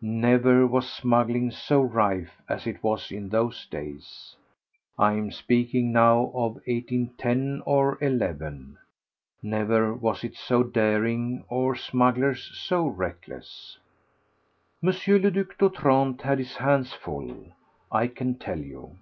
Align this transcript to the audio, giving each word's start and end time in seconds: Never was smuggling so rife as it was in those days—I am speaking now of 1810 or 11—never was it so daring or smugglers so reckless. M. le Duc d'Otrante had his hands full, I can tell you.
Never 0.00 0.68
was 0.68 0.88
smuggling 0.88 1.50
so 1.50 1.80
rife 1.82 2.40
as 2.48 2.64
it 2.64 2.80
was 2.80 3.10
in 3.10 3.28
those 3.30 3.66
days—I 3.66 5.14
am 5.14 5.32
speaking 5.32 5.90
now 5.90 6.26
of 6.32 6.62
1810 6.68 7.60
or 7.66 7.96
11—never 7.96 9.92
was 9.94 10.22
it 10.22 10.36
so 10.36 10.62
daring 10.62 11.42
or 11.48 11.74
smugglers 11.74 12.52
so 12.54 12.86
reckless. 12.86 13.78
M. 14.80 14.90
le 14.92 15.28
Duc 15.32 15.58
d'Otrante 15.58 16.22
had 16.22 16.38
his 16.38 16.58
hands 16.58 16.92
full, 16.92 17.46
I 17.90 18.06
can 18.06 18.36
tell 18.38 18.60
you. 18.60 18.96